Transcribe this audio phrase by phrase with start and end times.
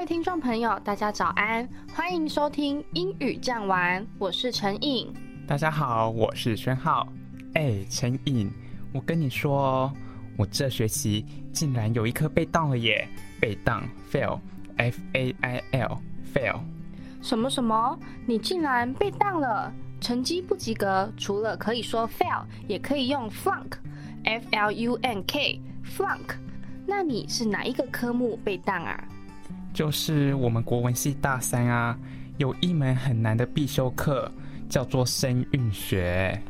[0.00, 5.12] 位听众朋友，大家早安，欢迎收听英语酱玩，我是陈颖。
[5.46, 7.06] 大家好，我是宣浩。
[7.52, 8.50] 哎，陈颖，
[8.94, 9.92] 我跟你说，
[10.38, 13.06] 我这学期竟然有一科被当了耶，
[13.38, 16.60] 被当 fail，f a i l，fail。
[17.20, 17.98] 什么什么？
[18.24, 19.70] 你竟然被当了？
[20.00, 26.36] 成绩不及格，除了可以说 fail，也可以用 flunk，f l u n k，flunk。
[26.86, 29.04] 那你是哪一个科目被当啊？
[29.72, 31.98] 就是我们国文系大三啊，
[32.38, 34.30] 有一门很难的必修课，
[34.68, 36.40] 叫做声韵学。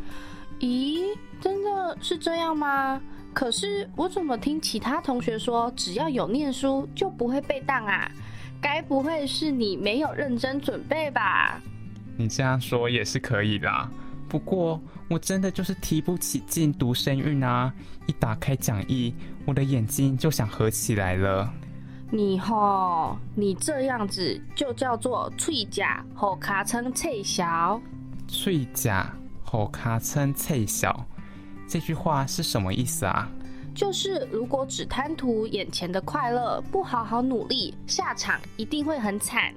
[0.61, 3.01] 咦，真的是这样吗？
[3.33, 8.11] 可是我怎么听其他同学说，只要有念书就不会被当啊？
[8.61, 11.61] 该不会是你没有认真准备吧？
[12.17, 13.89] 你这样说也是可以的，
[14.29, 17.73] 不过我真的就是提不起劲读声韵啊！
[18.07, 19.15] 一打开讲义，
[19.47, 21.51] 我的眼睛就想合起来了。
[22.13, 27.81] 你吼，你这样子就叫做脆甲吼卡称脆小。
[28.27, 31.07] 脆甲吼卡称脆小，
[31.69, 33.31] 这句话是什么意思啊？
[33.73, 39.55] 就是如果只贪图眼前的快乐，不好好努力，下场一定会很惨。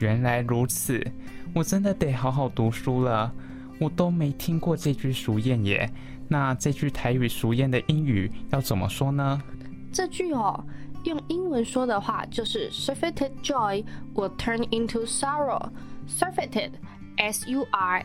[0.00, 1.00] 原来如此，
[1.54, 3.32] 我真的得好好读书了。
[3.78, 5.88] 我都没听过这句俗谚耶。
[6.26, 9.40] 那这句台语俗谚的英语要怎么说呢？
[9.92, 10.64] 这句哦。
[11.04, 13.84] 用英文说的话就是 surfeited joy
[14.14, 15.70] will turn into sorrow.
[16.06, 16.72] Surfeited,
[17.16, 18.02] S-U-R-F-E-I-T-E-D,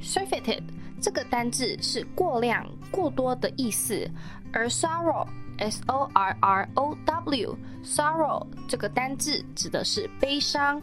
[0.00, 0.62] surfeited
[1.00, 4.10] 这个单字是过量、过多的意思，
[4.52, 5.24] 而 sorrow,
[5.58, 10.82] S-O-R-R-O-W, sorrow 这个单字指的是悲伤。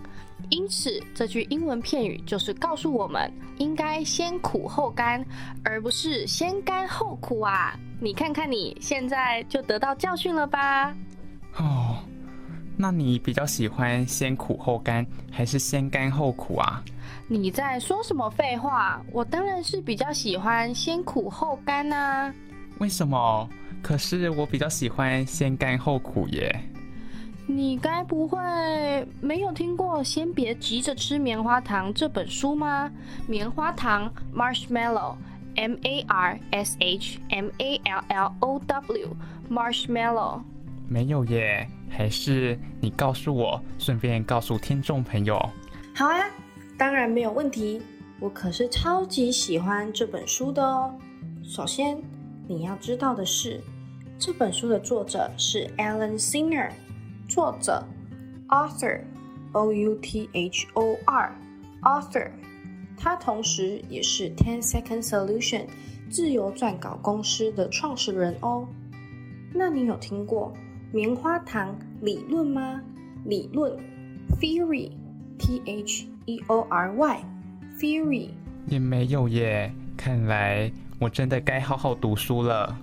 [0.50, 5.26] 因此，这句英文片语就是告诉我们，应该先苦后甘，
[5.64, 7.78] 而不是先甘后苦啊！
[8.00, 10.96] 你看看你现在就得到教训了吧？
[11.58, 11.98] 哦，
[12.78, 16.84] 那你比较喜欢先苦后甘，还是先甘后苦啊？
[17.28, 19.02] 你在说什么废话？
[19.12, 22.32] 我当然是比较喜欢先苦后甘啊！
[22.80, 23.50] 为什么？
[23.82, 26.54] 可是我比较喜欢先甘后苦耶。
[27.48, 28.40] 你该不会
[29.22, 32.92] 没有听过《先别急着吃棉花糖》这本书吗？
[33.28, 40.42] 棉花糖 （marshmallow），M A R S H M A L L O W，marshmallow。
[40.90, 45.38] 没有耶，还是你告诉我，顺便告诉听众朋友。
[45.96, 46.26] 好啊，
[46.78, 47.80] 当然没有问题。
[48.20, 50.96] 我可是超级喜欢这本书的哦。
[51.44, 51.96] 首先，
[52.48, 53.62] 你要知道的是，
[54.18, 56.72] 这本书的作者是 Alan Singer。
[57.28, 57.84] 作者
[58.50, 62.30] ，author，o u t h o r，author，
[62.98, 65.66] 他同时也是 Ten Second Solution
[66.10, 68.68] 自由撰稿公司的创始人哦。
[69.54, 70.54] 那你有听过
[70.92, 72.82] 棉花糖理论吗？
[73.26, 73.76] 理论
[74.40, 78.30] ，theory，t h e o r y，theory
[78.68, 79.74] 也没有耶。
[79.98, 82.78] 看来我真的该好好读书了。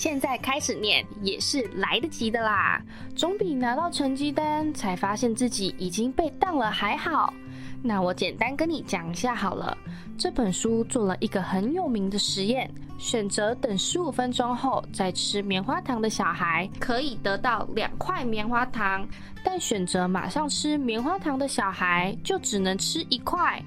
[0.00, 2.80] 现在开始念也是来得及的啦，
[3.14, 7.34] 总比拿到成绩单才发现自己已经被当了还好。
[7.82, 9.76] 那我简单跟你讲一下好了。
[10.16, 19.06] 这本书做了一个很有名的实验，选择等十五分钟后再吃棉花糖的小孩，可以得到两块棉花糖；
[19.44, 23.62] 但选择马上吃棉花糖的小孩，就只能吃一块。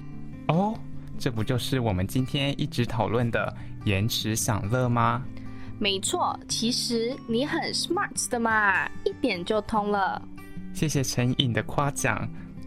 [0.48, 0.76] 哦，
[1.16, 5.24] 这不就是我们今天一直讨论的延迟享乐吗？
[5.84, 10.22] 没错，其实你很 smart 的嘛，一点就通了。
[10.72, 12.26] 谢谢陈颖的夸奖。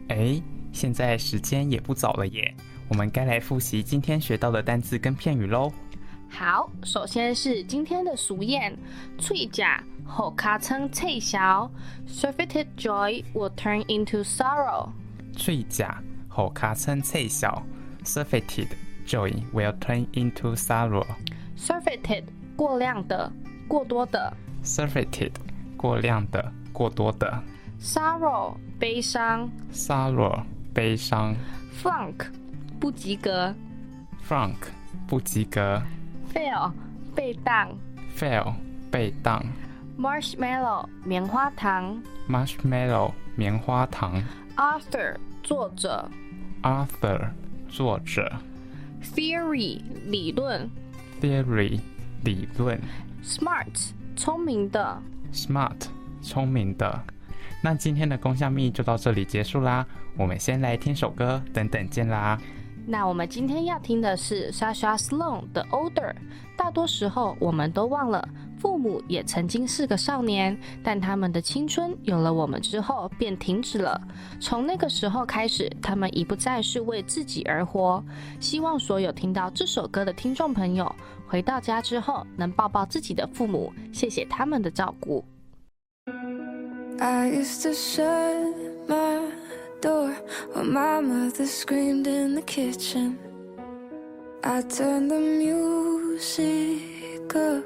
[0.10, 0.40] 哎，
[0.72, 2.54] 现在时间也不早了耶，
[2.88, 5.74] 我们该来复习今天学到的单字跟片语喽。
[6.30, 8.72] 好，首先是今天的俗谚：
[9.18, 11.72] 脆甲后卡称脆小
[12.08, 14.90] ，surfeited joy will turn into sorrow。
[15.36, 17.66] 脆甲后卡称脆小
[18.04, 18.68] ，surfeited
[19.08, 21.08] joy will turn into sorrow。
[21.58, 22.22] surfeited
[22.58, 23.32] 过量的、
[23.68, 24.34] 过多的
[24.64, 25.32] ，surfeited
[25.78, 27.40] 过量的、过多的
[27.80, 30.42] ，sorrow 悲伤，sorrow
[30.74, 31.36] 悲伤
[31.80, 32.26] ，flunk
[32.80, 33.54] 不及格
[34.28, 34.56] ，flunk
[35.08, 35.80] 不及格
[36.34, 36.72] ，fail
[37.14, 37.70] 被当
[38.18, 38.56] ，fail
[38.90, 39.46] 被当
[40.00, 44.20] ，marshmallow 棉花糖，marshmallow 棉花糖
[44.56, 46.10] ；author，作者
[46.64, 47.30] ；author，
[47.70, 48.34] 作者
[49.14, 50.68] ，theory 理论。
[51.22, 51.80] Theory
[52.24, 52.80] 理论
[53.24, 55.88] ，Smart 聪明的，Smart
[56.22, 57.04] 聪明的。
[57.64, 59.86] 那今天的公象密就到这里结束啦，
[60.18, 62.40] 我们先来听首歌，等等见啦。
[62.86, 66.14] 那我们今天要听的是 Sasha Sloan 的 Older。
[66.56, 68.28] 大多时候我们都忘了，
[68.60, 74.00] 父母也曾经是个少年，但他们的青春有了我们之后便停止了。
[74.40, 78.02] 从那个时候开始，他们已不再是为自己而活。
[78.40, 80.96] 希望所有听到这首歌的听众朋友，
[81.27, 85.25] 回到家之后能抱抱自己的父母，谢谢他们的照顾。
[86.99, 88.55] I used to shut
[88.87, 89.21] my
[89.81, 90.15] door
[90.55, 93.17] while my mother screamed in the kitchen.
[94.43, 96.81] I turn the music
[97.35, 97.65] up,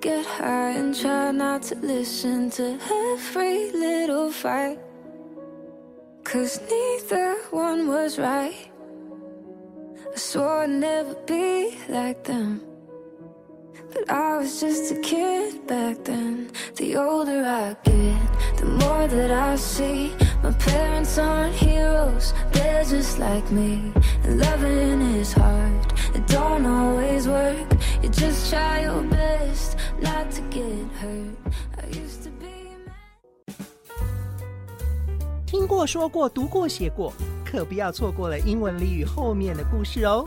[0.00, 4.78] get high and try not to listen to every little fight.
[6.24, 8.70] Cause neither one was right.
[10.12, 12.60] I swore I'd never be like them.
[14.09, 16.51] I was just a kid back then.
[16.75, 20.13] The older I get, the more that I see.
[20.43, 23.91] My parents aren't heroes, they're just like me.
[24.23, 27.67] And loving is hard, it don't always work.
[28.01, 31.35] You just try your best not to get hurt.
[31.81, 32.45] I used to be.
[35.45, 37.11] 听过、说过、读过、写过，
[37.45, 40.25] 可不要错过了英文俚语后面的故事哦。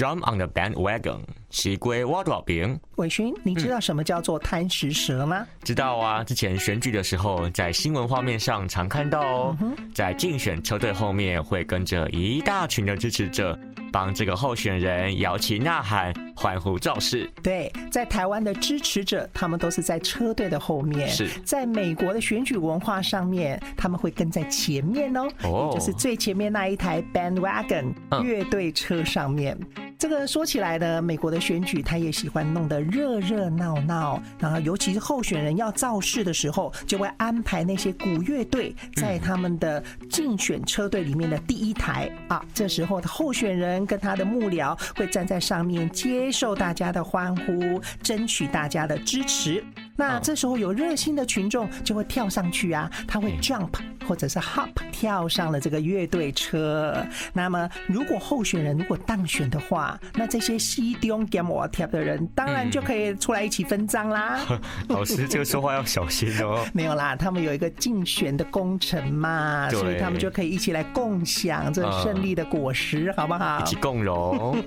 [0.00, 1.18] Jump on the bandwagon，
[1.50, 2.80] 西归挖多少饼？
[2.96, 5.46] 伟勋，你知道什么叫做贪食蛇吗？
[5.62, 9.56] 知道啊，之前选举的时候，在新闻画面上常看到哦，
[9.94, 13.58] 在竞选车队后面会跟着一大群的支持者。
[13.92, 17.28] 帮这个候选人摇旗呐喊、欢呼造势。
[17.42, 27.92] 对，在台湾的支持者，他们都是在车队的后面；是在美国的选举文化上面，他们会跟在前面哦，哦，就是最前面那一台 bandwagon
[28.22, 29.58] 乐队车上面。
[30.00, 42.42] 这个说起来呢，美国的选举他也喜欢弄得热热闹闹，然后尤其是候选人要造势的时候，就会安排那些鼓乐队在他们的竞选车队里面的第一台啊。
[42.54, 49.62] 这时候的候选人跟他的幕僚会站在上面接受大家的欢呼，争取大家的支持。
[49.96, 53.68] 那这时候有热心的群众就会跳上去啊，他会 jump
[54.10, 56.96] 或者是 hop 跳上了这个乐队车。
[57.32, 64.40] 那么如果候选人如果当选的话，那这些西东 game 我跳的人当然就可以出来一起分赃啦。
[64.90, 66.66] 老师这个说话要小心哦。
[66.74, 73.60] 没有啦，他们有一个竞选的工程嘛，所以他们就可以一起来共享这胜利的果实，好不好？
[73.60, 74.60] 一起共荣。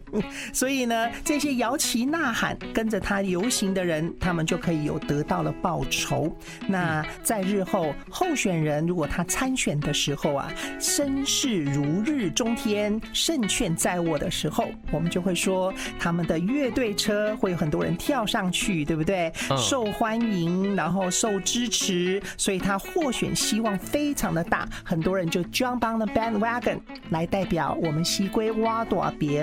[0.54, 4.86] 所以呢，这些摇旗呐喊跟着他游行的人，他们就可以。
[4.86, 6.30] 有得到了报酬，
[6.68, 19.32] 那在日后候选人如果他参选的时候啊，声势如日中天，胜券在握的时候，我们就会说他们的乐队车会有很多人跳上去，对不对？
[19.56, 26.78] 受欢迎，然后受支持，所以他获选希望非常的大，很多人就 jump on the bandwagon
[27.10, 29.42] 来代表我们西归挖多饼。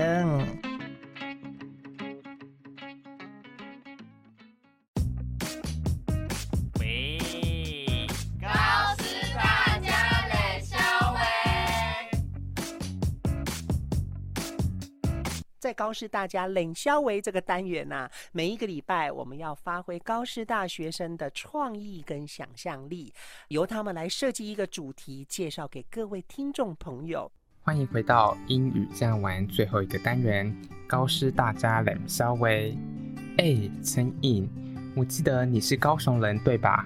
[15.63, 23.13] 在高师大家冷消维这个单元呐，每一个礼拜我们要发挥高师大学生的创意跟想象力，
[23.47, 27.31] 由他们来设计一个主题，介绍给各位听众朋友。
[27.61, 30.53] 欢迎回到英语这样玩最后一个单元，
[30.85, 32.77] 高师大家冷消维。
[33.37, 34.49] 哎，陈颖，
[34.97, 36.85] 我记得你是高雄人对吧？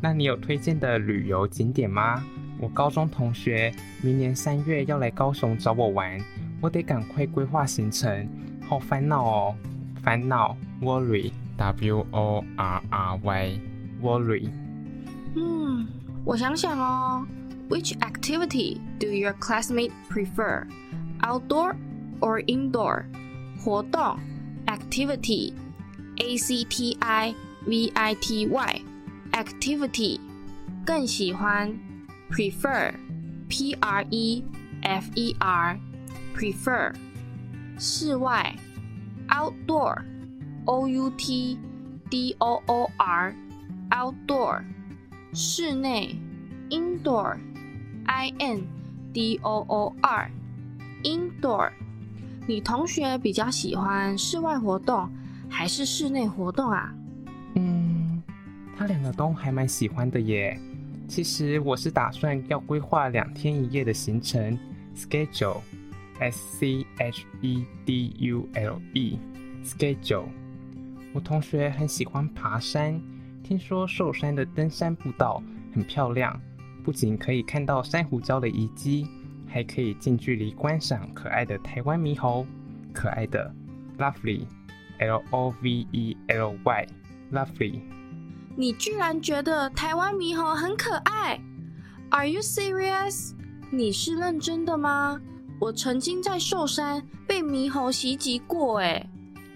[0.00, 2.24] 那你有推荐的旅游景点吗？
[2.60, 6.20] 我高中同学明年三月要来高雄找我玩。
[6.61, 8.27] 我得赶快规划行程，
[8.67, 9.55] 好烦恼哦！
[10.03, 13.59] 烦恼，worry，w o r r y，
[14.01, 14.49] worry。
[15.35, 15.87] 嗯，
[16.25, 17.25] 我想想哦，
[17.69, 20.65] Which activity do your classmates prefer?
[21.19, 21.75] Outdoor
[22.21, 23.03] or indoor?
[23.59, 24.17] 活动
[24.67, 25.53] activity
[26.17, 28.81] a c t i v i t y
[29.33, 30.19] activity
[30.85, 31.77] 更喜欢
[32.31, 32.93] prefer
[33.49, 34.43] p r e
[34.81, 35.77] f e r
[36.34, 36.92] Prefer
[37.78, 38.54] 室外
[39.28, 40.02] outdoor
[40.64, 41.58] o u t
[42.10, 43.34] d o o r
[43.90, 44.62] outdoor
[45.32, 46.14] 室内
[46.70, 47.36] indoor
[48.06, 48.62] i n
[49.12, 50.30] d o o r
[51.02, 51.70] indoor
[52.46, 55.08] 你同学比较喜欢室外活动
[55.48, 56.92] 还是室内活动啊？
[57.54, 58.22] 嗯，
[58.76, 60.58] 他两个都还蛮喜欢的耶。
[61.06, 64.58] 其实我是打算要规划两天一夜的行程
[64.96, 65.60] ，schedule
[66.20, 70.28] S C H E D U L E，schedule。
[71.12, 73.00] 我同学很喜欢爬山，
[73.42, 75.42] 听说寿山的登山步道
[75.74, 76.40] 很漂亮，
[76.82, 79.06] 不仅可以看到珊瑚礁的遗迹。
[79.48, 82.46] 还可以近距离观赏可爱的台湾猕猴，
[82.94, 83.54] 可爱的
[83.98, 87.80] ，lovely，l o v e l y，lovely。
[88.56, 91.38] 你居然觉得台湾猕猴很可爱
[92.08, 93.34] ？Are you serious？
[93.70, 95.20] 你是认真的吗？
[95.58, 99.08] 我曾经在寿山被猕猴袭击过，哎，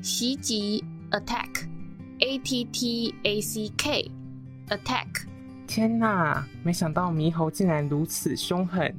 [0.02, 5.26] 袭击，attack，a t t a c k，attack。
[5.66, 8.94] 天哪，没想到猕猴竟然如此凶狠。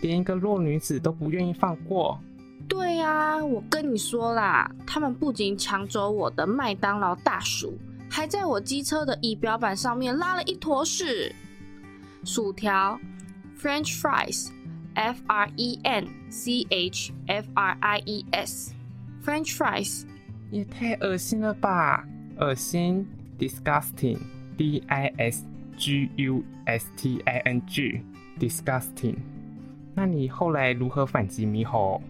[0.00, 2.18] 连一个弱女子都不愿意放过。
[2.68, 7.76] 对呀，我跟你说啦，他们不仅抢走我的麦当劳大薯，
[8.08, 11.34] 还在我机车的仪表板上面拉了一坨屎。
[12.24, 12.98] 薯条
[13.60, 13.98] ，French
[14.98, 20.04] fries，F R E N C H F R I E S，French fries，
[20.50, 22.04] 也太恶心了吧！
[22.38, 23.06] 恶心
[23.38, 25.44] ，disgusting，D I S
[25.76, 29.16] G U S T I N G，disgusting。
[29.94, 32.00] 那你后来如何反击猕猴？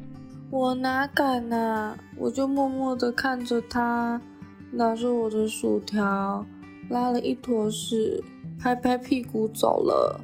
[0.50, 1.96] 我哪敢啊！
[2.16, 4.18] 我就默默的看着他
[4.72, 6.44] 拿着我的薯条，
[6.88, 8.22] 拉了一坨屎，
[8.58, 10.18] 拍拍屁股走了。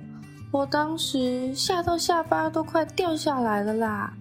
[0.54, 4.14] 我当时吓到下巴都快掉下来了啦！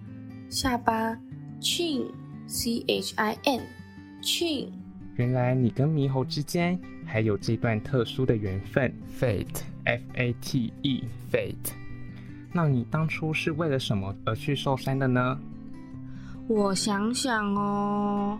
[0.50, 1.16] 下巴
[1.60, 4.68] ，chin，c h i n，chin。
[5.14, 6.76] 原来你跟猕猴之间
[7.06, 11.70] 还有这段特殊的缘分，fate，f a t e，fate。
[12.52, 15.38] 那你当初是为了什么而去寿山的呢？
[16.48, 18.36] 我想想哦，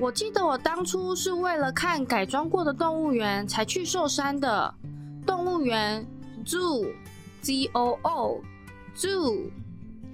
[0.00, 4.74] 我记得我当初是为了看改装过的动物园才去寿山的。
[5.24, 6.04] 动物园
[7.44, 9.50] ，zoo，z o o，zoo。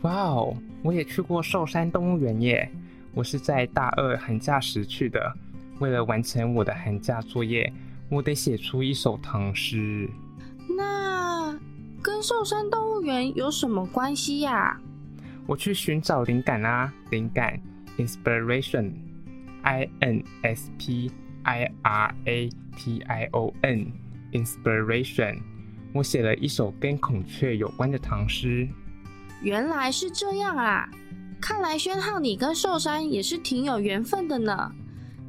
[0.03, 2.69] 哇哦，我也去过寿山动物园耶！
[3.15, 5.33] 我是在大二寒假时去的。
[5.79, 7.73] 为了完成我的寒假作业，
[8.11, 10.11] 我得写出一首唐诗。
[10.77, 11.57] 那。
[12.03, 14.81] 跟寿山动物园有什么关系呀？
[15.47, 17.61] 我去寻找灵感啊，灵感
[17.99, 21.11] ，inspiration，i n s p
[21.45, 25.41] i r a t i o n，inspiration。
[25.93, 28.69] 我写了一首跟孔雀有关的唐诗。
[29.43, 30.89] 原来是这样啊！
[31.41, 34.71] 看来宣浩你跟寿山也是挺有缘分的呢。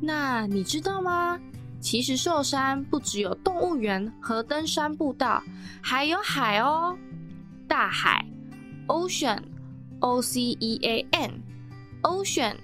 [0.01, 1.39] 那你知道吗？
[1.79, 5.41] 其实寿山不只有动物园和登山步道，
[5.81, 6.95] 还有海哦，
[7.67, 8.23] 大海
[8.87, 12.55] ，ocean，o c e a n，ocean。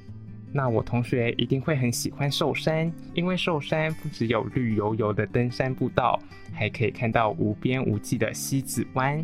[0.53, 6.19] 那我同学一定会很喜欢寿山，因为寿山不只有绿油油的登山步道，
[6.53, 9.23] 还可以看到无边无际的西子湾。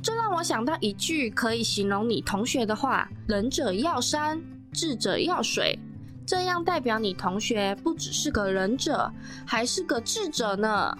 [0.00, 4.40] 这让我想到一句可以形容你同学的话：仁者要山，
[4.72, 5.78] 智者要水。
[6.24, 9.12] 这样代表你同学不只是个忍者，
[9.44, 10.96] 还是个智者呢。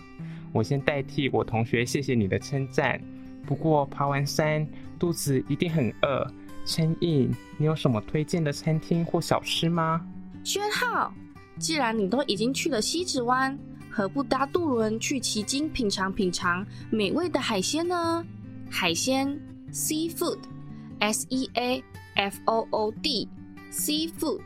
[0.52, 3.00] 我先代替我同学谢谢你的称赞。
[3.47, 4.66] 不过爬完山，
[4.99, 6.26] 肚子一定很饿。
[6.64, 10.00] 陈颖，你有什么推荐的餐厅或小吃吗？
[10.45, 11.12] 轩浩，
[11.59, 13.59] 既然你都已经去了西子湾，
[13.90, 18.25] 何不搭渡轮去旗津品尝品尝美味的海鲜呢？
[18.71, 19.38] 海鲜
[19.73, 24.40] ，seafood，s e a f o o d，seafood。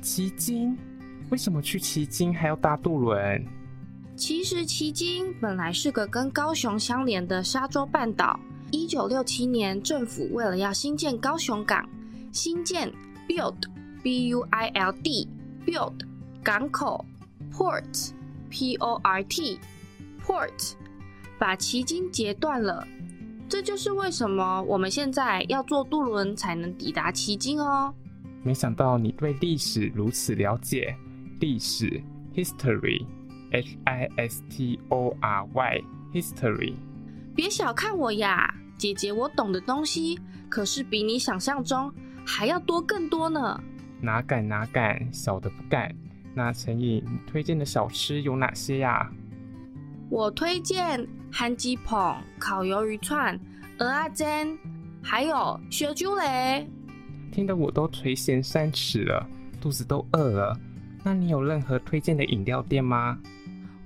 [0.00, 0.76] 奇经？
[1.30, 3.46] 为什么去奇经还要搭渡轮？
[4.14, 8.38] 其实奇经本来是个跟高雄相连的沙洲半岛。
[8.72, 11.86] 一九六七年，政府为了要新建高雄港，
[12.32, 12.90] 新建
[13.28, 13.54] build
[14.02, 15.28] b u i l d
[15.66, 15.92] build
[16.42, 17.04] 港口
[17.52, 18.12] port
[18.48, 19.60] p o r t
[20.24, 20.72] port
[21.38, 22.88] 把奇经截断了。
[23.46, 27.92] 这就是为什么我们现在要坐渡轮才能抵达奇经哦。
[28.42, 30.96] 没想到你对历史如此了解，
[31.40, 32.02] 历史
[32.34, 33.04] history
[33.52, 35.82] H I S T O R Y
[36.14, 36.72] History。
[37.34, 41.88] 别小看我呀，姐姐，我懂的东西可是比你想象中
[42.26, 43.62] 还要多更多呢。
[44.00, 45.94] 哪敢哪敢，小的不敢。
[46.34, 49.08] 那陈颖，你推荐的小吃有哪些呀？
[50.10, 53.38] 我推荐韩鸡捧、烤鱿鱼串、
[53.78, 54.58] 鹅阿煎，
[55.00, 56.68] 还有雪珠雷。
[57.30, 59.24] 听得我都垂涎三尺了，
[59.60, 60.58] 肚子都饿了。
[61.04, 63.16] 那你有任何推荐的饮料店吗？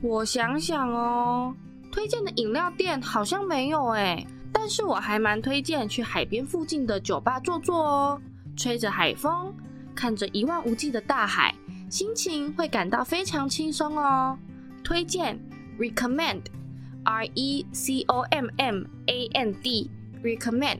[0.00, 1.54] 我想想哦，
[1.92, 4.26] 推荐的饮料店好像没有哎。
[4.58, 8.20] 但是我还蛮推荐去海边附近的酒吧坐坐哦，
[8.56, 9.54] 吹着海风，
[9.94, 11.54] 看着一望无际的大海，
[11.90, 14.36] 心情会感到非常轻松哦。
[14.82, 15.38] 推荐
[15.78, 20.78] ，recommend，R E C O M M A N D，recommend。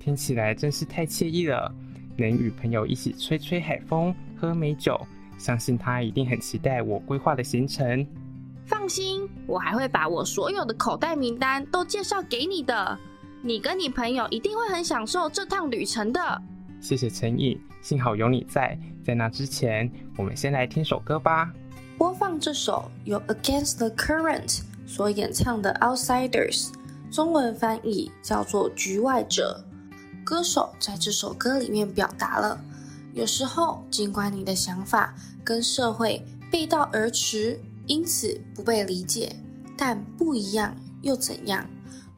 [0.00, 1.72] 听起来真是太惬意了，
[2.16, 4.98] 能与朋友一起吹吹海风，喝美酒。
[5.36, 8.04] 相信他一定很期待我规划的行程。
[8.64, 12.98] 放心，我还会把我所有的口袋名单都介绍给你的。
[13.40, 16.42] 你跟你朋友一定会很享受这趟旅程的。
[16.80, 18.78] 谢谢陈毅，幸好有你在。
[19.04, 21.52] 在那之前，我们先来听首歌吧。
[21.96, 26.66] 播放这首由 Against the Current 所演唱的《Outsiders》，
[27.10, 29.64] 中文翻译叫做《局外者》。
[30.24, 32.60] 歌手在这首歌里面表达了。
[33.14, 39.34] 有时候，尽管你的想法跟社会背道而驰，因此不被理解，
[39.76, 41.64] 但不一样又怎样？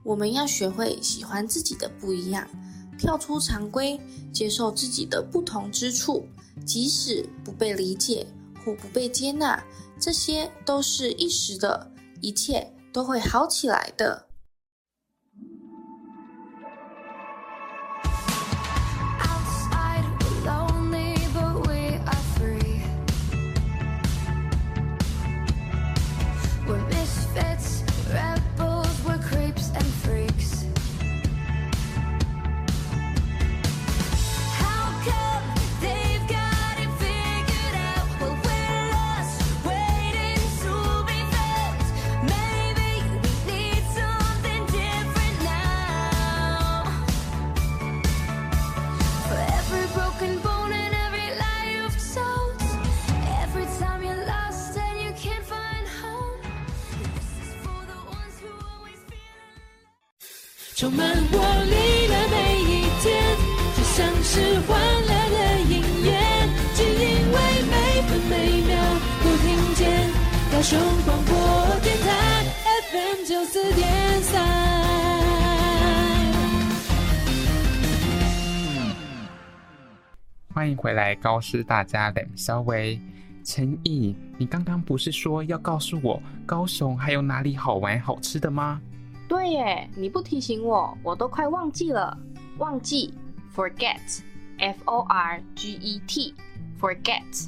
[0.02, 2.48] 我们要学会喜欢自己的不一样，
[2.98, 4.00] 跳出常规，
[4.32, 6.26] 接受自己的不同之处，
[6.64, 8.26] 即使不被理解
[8.64, 9.62] 或不被接纳，
[9.98, 14.26] 这些都是一时的，一切都会好起来的。
[61.30, 63.36] 充满活力的每一天，
[63.76, 66.08] 就像是欢乐的音乐，
[66.74, 67.36] 只因为
[67.70, 68.32] 每分每
[68.66, 68.74] 秒
[69.22, 70.10] 都听见
[70.52, 71.32] 高雄广播
[71.82, 72.08] 电台
[72.90, 73.88] FM 九四点
[74.22, 74.40] 三。
[80.52, 83.00] 欢迎回来，高师大家冷稍微
[83.44, 88.80] 陈毅，你刚刚不是说要告诉我高雄还有哪里好玩好吃的吗？
[89.30, 92.18] 对耶，你不提醒我，我都快忘记了。
[92.58, 93.14] 忘记
[93.54, 97.46] ，forget，f o r g e t，forget。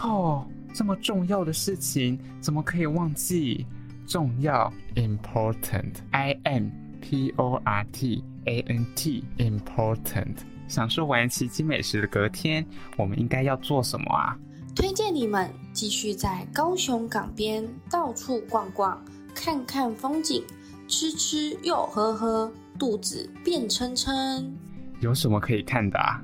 [0.00, 3.66] 哦，这么重要的事情怎么可以忘记？
[4.06, 10.36] 重要，important，i m p o r t a n t，important。
[10.68, 12.64] 享受完奇迹美食的隔天，
[12.96, 14.38] 我们应该要做什么啊？
[14.76, 19.04] 推荐你们继续在高雄港边到处逛逛，
[19.34, 20.44] 看看风景。
[20.88, 24.56] 吃吃又喝喝，肚子变撑撑。
[25.00, 26.20] 有什么可以看的啊？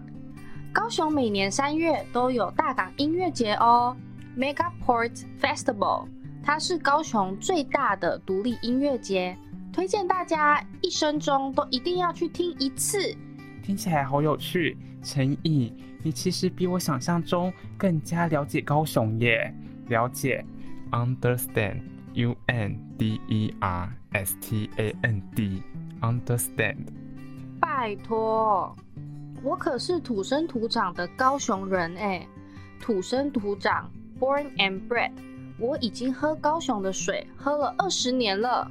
[0.73, 3.95] 高雄每年三月都有大港音乐节哦
[4.37, 6.09] ，Megaport Festival，
[6.43, 9.37] 它是高雄最大的独立音乐节，
[9.73, 12.99] 推荐大家一生中都一定要去听一次。
[13.63, 15.73] 听起来好有趣，陈毅，
[16.03, 19.55] 你其实比我想象中更加了解高雄耶。
[19.89, 20.45] 了解
[20.91, 21.83] ，Understand。
[22.15, 26.87] U N D E R S T A N D，understand。
[27.61, 28.75] 拜托，
[29.43, 32.27] 我可是土生土长的高雄人哎，
[32.81, 35.11] 土生土长，born and bred。
[35.59, 38.71] 我已经喝高雄的水喝了二十年了。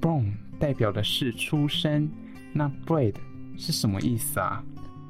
[0.00, 2.10] Born 代表的是出生，
[2.52, 3.14] 那 bred
[3.56, 4.62] 是什么意思啊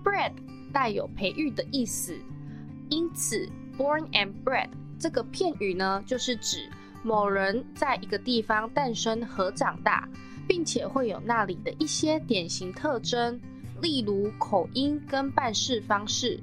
[0.04, 0.32] ？Bred
[0.72, 2.16] 带有培育的意思，
[2.88, 6.70] 因此 born and bred 这个片语呢，就是指。
[7.06, 10.08] 某人在一个地方诞生和长大，
[10.48, 13.40] 并且会有那里的一些典型特征，
[13.80, 16.40] 例如口音跟办事方式。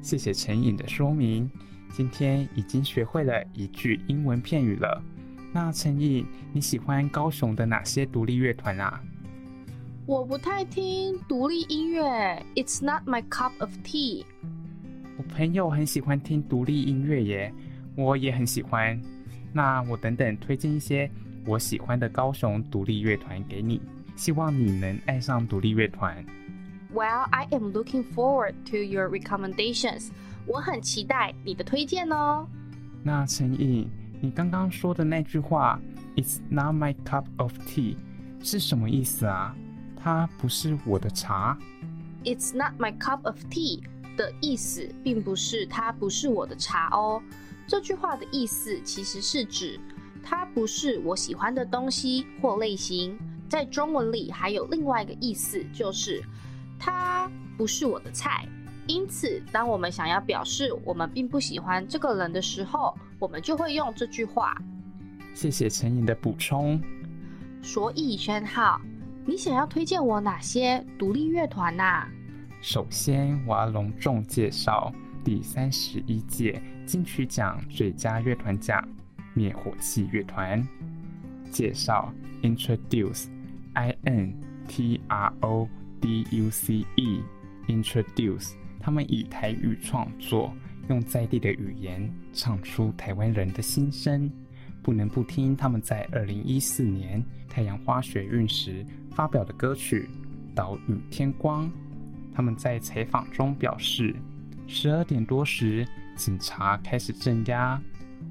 [0.00, 1.48] 谢谢陈颖的说明，
[1.92, 5.00] 今天已经学会了一句英文片语了。
[5.52, 9.00] 那陈颖，你喜欢高雄的哪些独立乐团啊？
[10.04, 14.24] 我不太听独立音乐，It's not my cup of tea。
[15.16, 17.54] 我朋友很喜欢听独立音乐耶，
[17.94, 19.00] 我也很喜欢。
[19.52, 21.10] 那我等等推荐一些
[21.44, 23.80] 我喜欢的高雄独立乐团给你，
[24.16, 26.24] 希望你能爱上独立乐团。
[26.94, 30.08] Well, I am looking forward to your recommendations.
[30.46, 32.46] 我很期待你的推荐哦。
[33.02, 33.88] 那陈毅，
[34.20, 35.80] 你刚刚说的那句话
[36.16, 37.96] "It's not my cup of tea"
[38.42, 39.54] 是什么意思啊？
[39.96, 41.56] 它不是我的茶。
[42.24, 43.82] It's not my cup of tea
[44.16, 47.22] 的意思，并不是它不是我的茶哦。
[47.72, 49.80] 这句话的意思其实是指
[50.22, 53.18] 它不是我喜欢的东西或类型。
[53.48, 56.22] 在中文里还有另外一个意思，就是
[56.78, 58.46] 它不是我的菜。
[58.86, 64.54] 因此，当我们想要表示我们并不喜欢这个人的时候，我们就会用这句话。
[65.32, 66.78] 谢谢陈颖的补充。
[67.62, 68.78] 所以，轩浩，
[69.24, 72.06] 你想要推荐我哪些独立乐团呐？
[72.60, 74.92] 首先，我要隆重介绍
[75.24, 78.86] 第三十一届金曲奖最佳乐团奖——
[79.34, 80.66] 灭火器乐团。
[81.50, 84.34] 介绍 Introduce，I N
[84.68, 85.68] T R O
[86.00, 88.54] D U C E，Introduce。
[88.80, 90.52] 他们以台语创作，
[90.88, 94.30] 用在地的语言唱出台湾人的心声。
[94.82, 100.08] 不能不听他们在二零一四年太阳花学运时发表的歌曲
[100.56, 101.66] 《岛屿天光》。
[102.34, 104.16] 他们在采访中表示，
[104.66, 105.86] 十二点多时，
[106.22, 107.82] 警察开始镇压。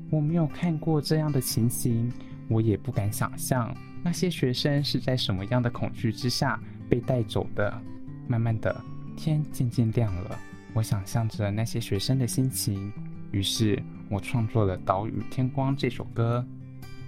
[0.10, 2.10] 我没有看过这样的情形，
[2.48, 6.58] 我也不敢想象那些学生是在什么样的恐惧之下
[6.90, 7.82] 被带走的。
[8.30, 8.74] 慢慢的，
[9.18, 10.40] 天渐渐亮了，
[10.74, 12.90] 我想象着那些学生的心情，
[13.32, 13.78] 于是
[14.10, 16.46] 我创作了《岛屿天光》这首歌。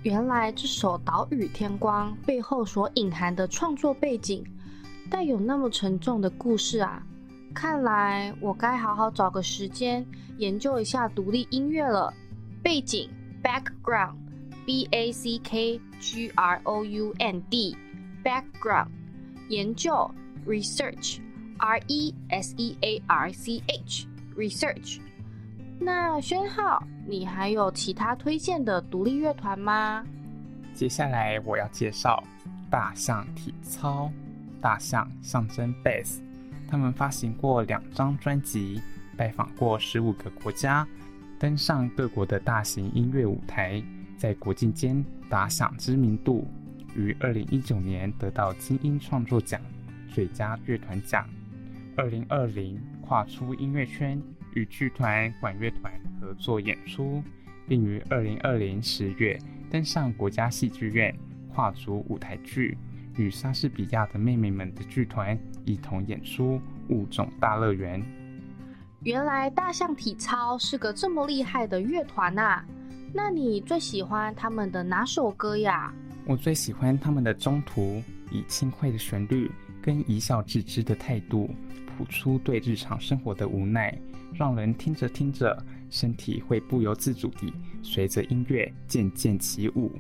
[0.02, 4.44] 原来这首《岛屿天光》背后所隐含的创作背景，
[5.10, 7.02] 带有那么沉重的故事啊！
[7.54, 10.06] 看来我该好好找个时间
[10.38, 12.14] 研究一下独立音乐了。
[12.62, 13.10] 背景
[13.44, 18.88] （background），b a c k g r o u n d，background。
[19.50, 20.10] 研究
[20.48, 25.00] （research），r e s e a r c h，research。
[25.80, 30.04] 那轩浩，你还有其他推荐的独立乐团吗？
[30.74, 32.24] 接下来我要介绍
[32.70, 34.10] 大象体操。
[34.62, 36.22] 大象象征 bass，
[36.74, 38.82] 他们发行过两张专辑，
[39.16, 40.88] 拜访过十五个国家，
[41.38, 43.80] 登上各国的大型音乐舞台，
[44.18, 46.48] 在国际间打响知名度。
[46.96, 49.62] 于二零一九年得到金鹰创作奖
[50.08, 51.30] 最佳乐团奖。
[51.96, 54.20] 二零二零跨出音乐圈，
[54.56, 57.22] 与剧团管乐团合作演出，
[57.68, 59.38] 并于二零二零十月
[59.70, 61.16] 登上国家戏剧院
[61.54, 62.76] 跨足舞台剧。
[63.16, 66.56] 与莎士比亚的妹妹们的剧团一同演出
[66.90, 68.02] 《物种大乐园》。
[69.02, 72.64] 原来大象体操是个这么厉害的乐团呐！
[73.14, 75.94] 那你最喜欢他们的哪首歌呀？
[76.26, 77.82] 我最喜欢他们的《中途》，
[78.32, 81.54] 以轻快的旋律跟一笑置之的态度，
[81.86, 83.94] 谱出对日常生活的无奈，
[84.34, 89.92] 让人听着听着，身体会不由自主地随着音乐渐渐起舞。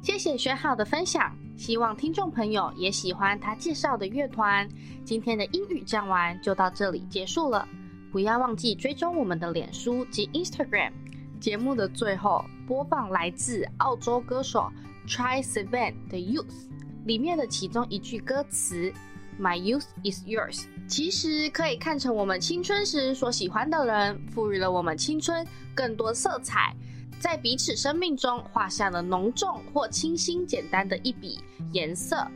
[0.00, 4.66] 谢谢学好的分享，希望听众朋友也喜欢他介绍的乐团。
[5.04, 7.68] 今天的英语讲完就到这里结束了，
[8.10, 10.90] 不要忘记追踪我们的脸书及 Instagram。
[11.38, 14.72] 节目的最后播放来自澳洲歌手
[15.06, 16.66] Try Seven 的 Youth
[17.04, 18.90] 里面的其中一句歌词
[19.38, 26.74] ：“My youth is yours”，其实可以看成我们青春时所喜欢的人，赋予了我们青春更多色彩。
[27.20, 31.38] 在彼此生命中画下了浓重或清新简单的一笔
[31.70, 32.26] 颜色。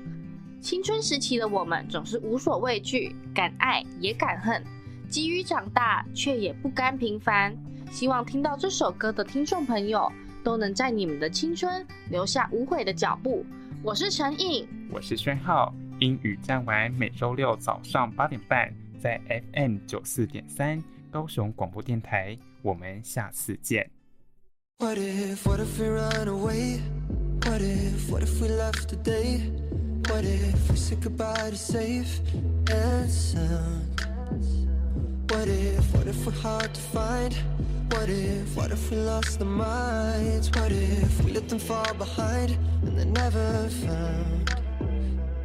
[0.60, 4.62] 青春时期的我们总是无所畏惧，敢爱也敢恨，
[5.08, 7.56] 急于长大却也不甘平凡。
[7.90, 13.42] 希望听到这首歌的听众朋友都能在你们的青春留下无悔的脚步。
[13.82, 18.70] 我是陈颖，我是宣浩，英语讲完每周六早上八点半
[19.00, 19.18] 在
[19.54, 23.93] FM 九四点三高雄广播电台，我们下次见。
[24.78, 26.82] What if, what if we run away?
[27.44, 29.38] What if, what if we left today?
[30.08, 32.20] What if we said goodbye to safe
[32.70, 34.00] and sound?
[35.30, 37.34] What if, what if we're hard to find?
[37.92, 40.50] What if, what if we lost our minds?
[40.50, 44.56] What if we let them fall behind and they're never found?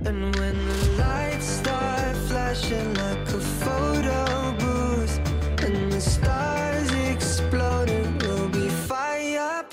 [0.05, 5.17] And when the lights start flashing like a photo booth
[5.63, 6.98] and the stars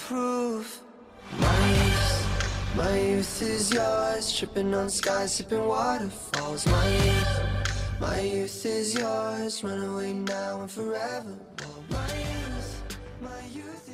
[0.09, 6.65] My youth, my youth is yours, tripping on skies, sipping waterfalls.
[6.67, 7.41] My youth,
[8.01, 11.37] my youth is yours, run away now and forever.
[11.91, 13.86] My youth, my youth.